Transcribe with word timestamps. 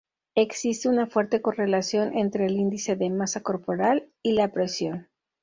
Existe 0.33 0.89
una 0.89 1.05
fuerte 1.05 1.43
correlación 1.43 2.17
entre 2.17 2.47
el 2.47 2.53
índice 2.53 2.95
de 2.95 3.11
masa 3.11 3.41
corporal 3.43 4.09
y 4.23 4.31
la 4.31 4.51
presión. 4.51 5.09